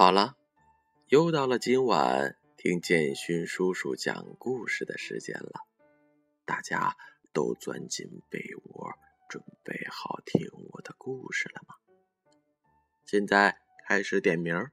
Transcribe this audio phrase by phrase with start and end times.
[0.00, 0.34] 好了，
[1.08, 5.60] 又到了今晚听建勋叔叔讲故事的时间了。
[6.46, 6.96] 大家
[7.34, 8.94] 都钻进被窝，
[9.28, 11.74] 准备好听我的故事了吗？
[13.04, 14.70] 现在开始点名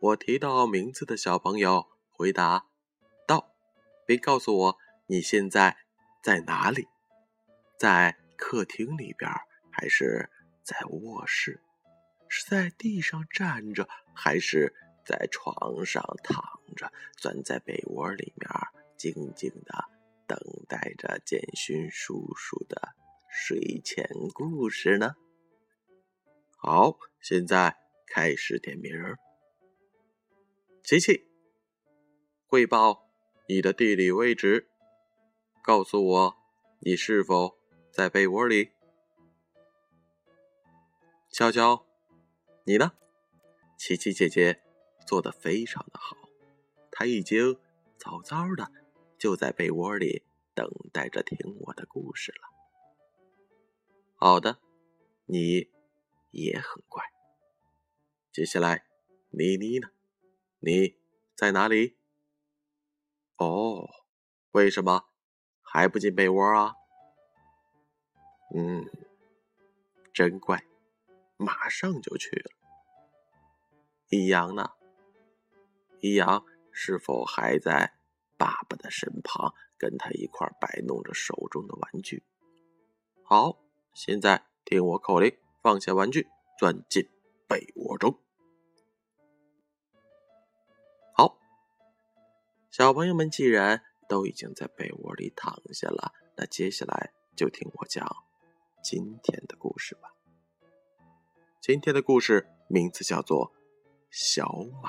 [0.00, 2.66] 我提到名字的小朋友回答
[3.26, 3.54] 到，
[4.04, 4.76] 并告诉我
[5.06, 5.78] 你现在
[6.22, 6.86] 在哪里，
[7.78, 9.30] 在客厅里边
[9.72, 10.28] 还是
[10.62, 11.62] 在卧室？
[12.28, 16.42] 是在地上站着，还是在床上躺
[16.76, 18.50] 着，钻在被窝里面，
[18.96, 19.84] 静静的
[20.26, 22.94] 等待着建勋叔叔的
[23.30, 25.14] 睡前故事呢？
[26.56, 27.76] 好，现在
[28.06, 28.92] 开始点名。
[30.82, 31.28] 琪琪，
[32.46, 33.08] 汇报
[33.48, 34.68] 你的地理位置，
[35.62, 36.36] 告诉我
[36.80, 37.58] 你是否
[37.92, 38.72] 在被窝里。
[41.30, 41.85] 悄悄。
[42.68, 42.90] 你呢，
[43.78, 44.60] 琪琪姐姐
[45.06, 46.16] 做的非常的好，
[46.90, 47.60] 她已经
[47.96, 48.72] 早早的
[49.16, 52.48] 就在被窝里等待着听我的故事了。
[54.16, 54.58] 好的，
[55.26, 55.70] 你
[56.32, 57.04] 也很乖。
[58.32, 58.84] 接下来，
[59.30, 59.88] 妮妮呢？
[60.58, 60.96] 你
[61.36, 61.96] 在哪里？
[63.36, 63.88] 哦，
[64.50, 65.04] 为什么
[65.62, 66.74] 还不进被窝啊？
[68.52, 68.84] 嗯，
[70.12, 70.66] 真乖。
[71.36, 72.50] 马上就去了。
[74.08, 74.70] 一阳呢？
[76.00, 77.94] 一阳是否还在
[78.36, 82.22] 爸爸的身旁，跟他一块摆弄着手中的玩具？
[83.24, 83.58] 好，
[83.92, 86.28] 现在听我口令，放下玩具，
[86.58, 87.08] 钻进
[87.48, 88.20] 被窝中。
[91.14, 91.38] 好，
[92.70, 98.06] 小朋友们既然都已经在被窝里躺下了，那接下来就听我讲
[98.82, 100.15] 今天的故事吧。
[101.66, 103.50] 今天的故事名字叫做
[104.08, 104.46] 《小
[104.80, 104.88] 马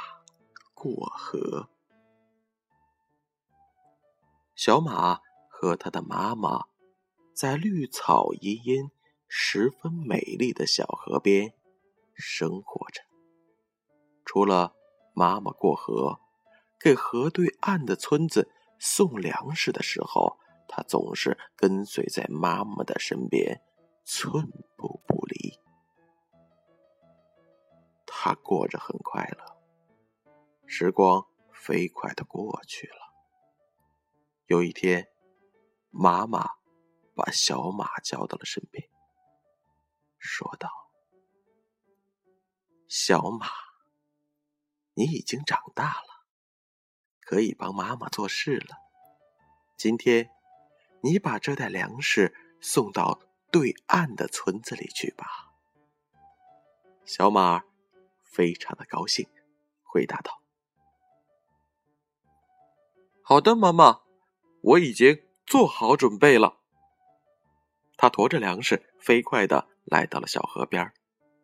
[0.76, 1.40] 过河》。
[4.54, 6.66] 小马和他的妈妈
[7.34, 8.92] 在绿草茵茵、
[9.28, 11.56] 十分美丽的小河边
[12.14, 13.02] 生活着。
[14.24, 14.76] 除了
[15.16, 16.20] 妈妈过河，
[16.80, 23.64] 给河对岸的村子送粮食的时候，他总是跟随在妈妈的身边，
[24.06, 25.60] 寸步不离。
[28.20, 29.62] 他过着很快乐，
[30.66, 33.14] 时光飞快的过去了。
[34.48, 35.08] 有一天，
[35.92, 36.50] 妈妈
[37.14, 38.90] 把小马叫到了身边，
[40.18, 40.68] 说道
[42.90, 43.48] ：“小马，
[44.96, 46.26] 你已经长大了，
[47.22, 48.78] 可以帮妈妈做事了。
[49.78, 50.32] 今天，
[51.02, 55.54] 你把这袋粮食送到对岸的村子里去吧。”
[57.06, 57.64] 小马。
[58.38, 59.28] 非常的高兴，
[59.82, 60.44] 回答道
[63.26, 64.02] ：“好的，妈妈，
[64.62, 66.60] 我已经做好准备了。”
[67.98, 70.94] 他驮着粮食，飞快的来到了小河边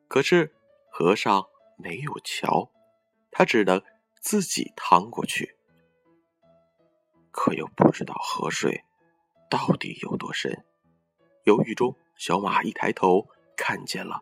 [0.07, 0.55] 可是
[0.91, 2.71] 河上没有桥，
[3.31, 3.81] 他只能
[4.21, 5.57] 自己趟过去。
[7.31, 8.83] 可又不知道河水
[9.49, 10.63] 到底有多深。
[11.45, 13.27] 犹豫中，小马一抬头，
[13.57, 14.21] 看见了。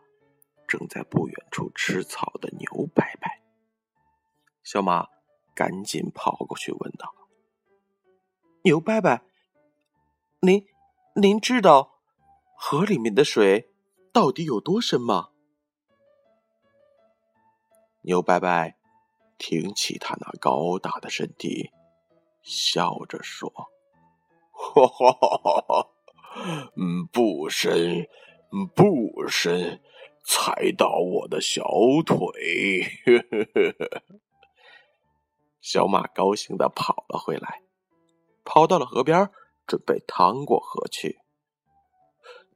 [0.71, 3.29] 正在不远处吃草的牛伯伯，
[4.63, 5.09] 小马
[5.53, 7.13] 赶紧跑过去问道
[8.63, 9.19] ：“牛伯伯，
[10.39, 10.65] 您
[11.13, 11.99] 您知道
[12.55, 13.69] 河里面的水
[14.13, 15.31] 到底有多深吗？”
[18.03, 18.71] 牛伯伯
[19.37, 21.69] 挺起他那高大的身体，
[22.41, 23.51] 笑着说
[24.55, 25.89] ：“哈哈，
[26.77, 28.07] 嗯，不深，
[28.73, 29.81] 不深。”
[30.23, 31.63] 踩到我的小
[32.05, 32.89] 腿，
[35.59, 37.63] 小马高兴的跑了回来，
[38.43, 39.29] 跑到了河边，
[39.67, 41.19] 准备趟过河去。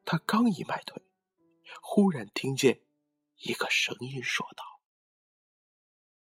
[0.06, 1.02] 他刚一迈腿，
[1.82, 2.82] 忽然听见
[3.38, 4.64] 一个声音说道：“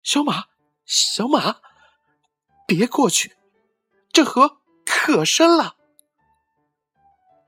[0.01, 0.45] 小马，
[0.85, 1.61] 小马，
[2.65, 3.35] 别过去，
[4.11, 5.75] 这河可深了。”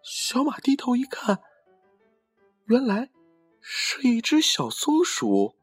[0.04, 1.42] 小马低头一看，
[2.66, 3.10] 原来。
[3.72, 5.56] 是一只小松鼠。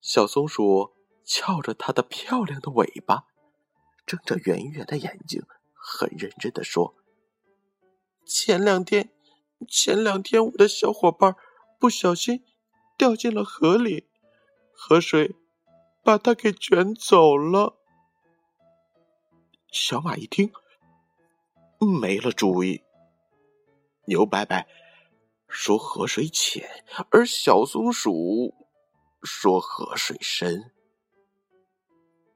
[0.00, 3.24] 小松鼠翘着它的漂亮的尾巴，
[4.04, 6.96] 睁着圆圆的眼睛，很认真的说
[8.26, 9.12] ：“前两天，
[9.68, 11.36] 前两天我的小伙伴
[11.78, 12.44] 不小心
[12.98, 14.08] 掉进了河里，
[14.72, 15.36] 河水
[16.02, 17.78] 把它给卷走了。”
[19.70, 20.52] 小马一听，
[21.78, 22.82] 没了主意。
[24.06, 24.66] 牛伯伯。
[25.58, 28.54] 说河水浅，而小松鼠
[29.22, 30.70] 说河水深，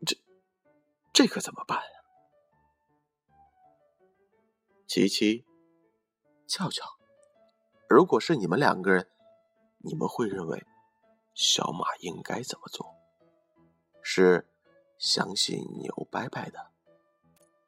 [0.07, 0.17] 这
[1.13, 1.97] 这可怎么办啊？
[4.87, 5.45] 琪琪、
[6.47, 6.83] 俏俏，
[7.91, 9.07] 如果是你们两个人，
[9.81, 10.65] 你们会认为
[11.35, 12.97] 小马应该怎么做？
[14.01, 14.49] 是
[14.97, 16.71] 相信牛伯伯的，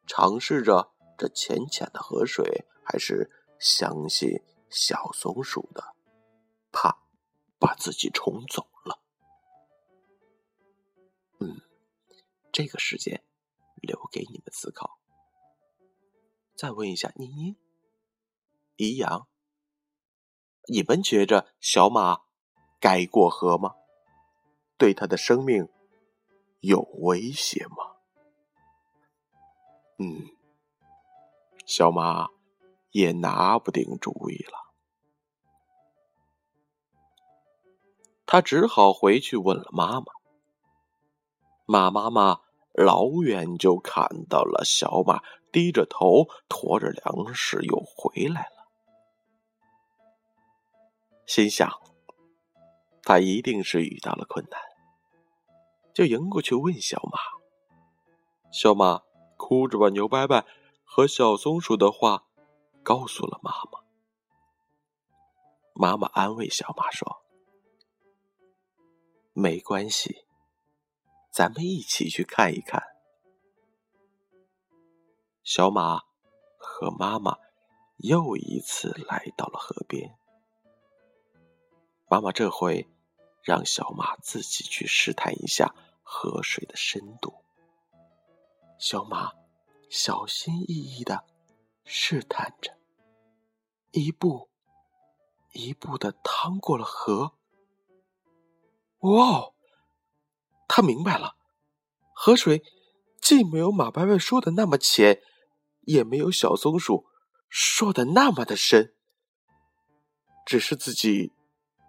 [0.06, 4.40] 尝试着这浅浅的河水，还是相信
[4.72, 5.94] 小松鼠的，
[6.72, 7.04] 怕
[7.58, 9.02] 把自己冲走了？
[11.40, 11.60] 嗯，
[12.50, 13.22] 这个时间
[13.82, 14.98] 留给你们思考。
[16.56, 17.56] 再问一下，妮妮、
[18.76, 19.28] 怡阳，
[20.68, 22.22] 你们觉着小马
[22.80, 23.74] 该过河吗？
[24.78, 25.68] 对他的生命
[26.60, 27.96] 有威胁吗？
[29.98, 30.34] 嗯，
[31.66, 32.30] 小马
[32.90, 34.58] 也拿不定主意了，
[38.32, 40.06] 他只好回去问了妈妈。
[41.66, 42.40] 马妈妈
[42.72, 45.20] 老远就看到了小马。
[45.52, 48.70] 低着头驮着粮食又回来了，
[51.26, 51.70] 心想
[53.02, 54.58] 他一定是遇到了困难，
[55.92, 57.18] 就迎过去问小马。
[58.50, 59.02] 小马
[59.36, 60.42] 哭着把牛伯伯
[60.84, 62.24] 和小松鼠的话
[62.82, 63.80] 告诉了妈妈。
[65.74, 67.21] 妈妈安慰小马说
[69.32, 70.24] ：“没关系，
[71.30, 72.82] 咱们一起去看一看。”
[75.42, 76.00] 小马
[76.56, 77.36] 和妈妈
[77.96, 80.16] 又一次来到了河边。
[82.08, 82.88] 妈妈这回
[83.42, 87.34] 让小马自己去试探一下河水的深度。
[88.78, 89.32] 小马
[89.88, 91.24] 小心翼翼的
[91.84, 92.76] 试探着，
[93.90, 94.48] 一步
[95.52, 97.32] 一步的趟过了河。
[99.02, 99.52] 哇！
[100.68, 101.36] 他明白了，
[102.12, 102.62] 河水
[103.20, 105.22] 既没有马伯伯说的那么浅。
[105.84, 107.06] 也没有小松鼠
[107.48, 108.94] 说的那么的深，
[110.46, 111.32] 只是自己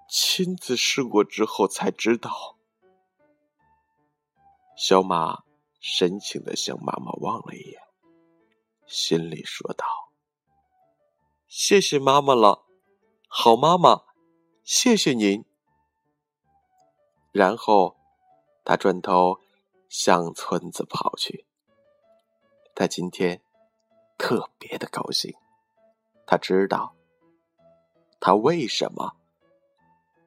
[0.09, 2.57] 亲自试过之后才知道。
[4.75, 5.43] 小马
[5.79, 7.79] 深情的向妈妈望了一眼，
[8.87, 9.85] 心里说道
[11.45, 12.65] ：“谢谢妈妈了，
[13.27, 14.01] 好妈妈，
[14.63, 15.45] 谢谢您。”
[17.33, 17.97] 然后，
[18.63, 19.41] 他转头
[19.89, 21.45] 向村子跑去。
[22.73, 23.41] 他今天。
[24.15, 25.33] 特别的高兴，
[26.25, 26.95] 他知道
[28.21, 29.17] 他为什么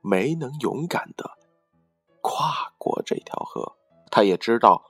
[0.02, 1.38] 没能勇敢的
[2.20, 3.78] 跨过这条河。
[4.10, 4.82] 他也知道，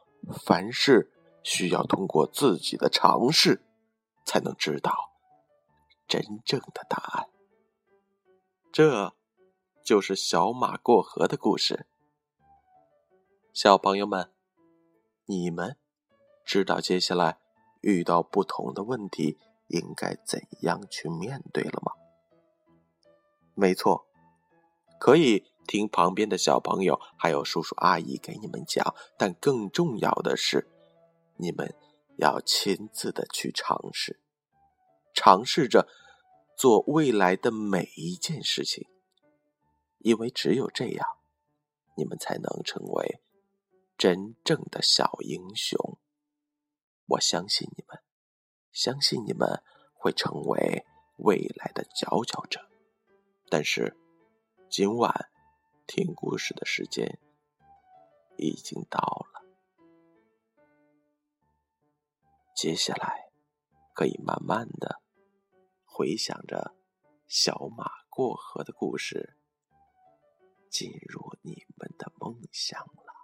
[0.45, 1.13] 凡事
[1.45, 3.65] 需要通过自己的尝试，
[4.25, 5.13] 才能知道
[6.09, 7.29] 真正的答案。
[8.73, 9.15] 这
[9.85, 11.87] 就是小马过河的故事。
[13.56, 14.31] 小朋友们，
[15.25, 15.79] 你们
[16.44, 17.38] 知道接下来？
[17.81, 19.38] 遇到不同的问题，
[19.69, 21.93] 应该怎样去面对了吗？
[23.55, 24.06] 没错，
[25.00, 30.69] 可以听旁边的小朋友还有叔叔阿姨给你们讲，但更重要的是，
[31.38, 31.75] 你们
[32.19, 34.20] 要亲自的去尝试，
[35.14, 35.88] 尝试着
[36.58, 38.87] 做未来的每一件事情，
[40.01, 41.08] 因为只有这样，
[41.96, 43.22] 你们才能成为
[43.98, 45.98] 真正的小英雄。
[47.06, 48.03] 我相信你们，
[48.70, 49.62] 相信你们
[49.94, 50.84] 会成为
[51.17, 52.69] 未来的佼佼者。
[53.48, 53.96] 但是，
[54.69, 55.31] 今晚
[55.86, 57.19] 听故事的时间
[58.36, 58.98] 已经到
[59.32, 59.43] 了，
[62.55, 63.31] 接下来
[63.94, 65.00] 可以慢慢的
[65.84, 66.74] 回想着
[67.29, 69.38] 小马过河的故事，
[70.69, 73.16] 进入你们的梦乡了。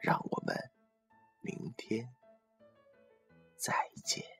[0.00, 0.76] 让我们。
[1.46, 2.12] 明天
[3.56, 3.72] 再
[4.04, 4.35] 见。